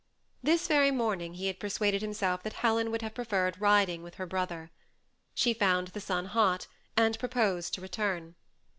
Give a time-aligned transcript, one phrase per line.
[0.41, 4.15] 35 This very morning he had persuaded himself that Helen would have preferred riding with
[4.15, 4.71] her brother.
[5.35, 6.65] She found the sun hot,
[6.97, 8.33] and proposed to return.